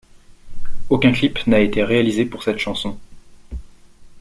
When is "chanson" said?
2.57-2.97